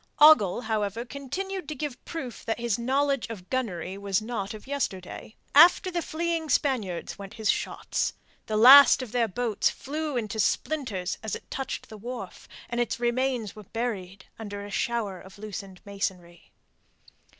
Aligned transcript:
Ogle, 0.17 0.61
however, 0.61 1.05
continued 1.05 1.67
to 1.69 1.75
give 1.75 2.03
proof 2.05 2.43
that 2.45 2.59
his 2.59 2.79
knowledge 2.79 3.27
of 3.29 3.51
gunnery 3.51 3.99
was 3.99 4.19
not 4.19 4.55
of 4.55 4.65
yesterday. 4.65 5.35
After 5.53 5.91
the 5.91 6.01
fleeing 6.01 6.49
Spaniards 6.49 7.19
went 7.19 7.35
his 7.35 7.51
shots. 7.51 8.13
The 8.47 8.57
last 8.57 9.03
of 9.03 9.11
their 9.11 9.27
boats 9.27 9.69
flew 9.69 10.17
into 10.17 10.39
splinters 10.39 11.19
as 11.21 11.35
it 11.35 11.51
touched 11.51 11.89
the 11.89 11.97
wharf, 11.97 12.47
and 12.67 12.81
its 12.81 12.99
remains 12.99 13.55
were 13.55 13.61
buried 13.65 14.25
under 14.39 14.65
a 14.65 14.71
shower 14.71 15.21
of 15.21 15.37
loosened 15.37 15.81
masonry. 15.85 16.51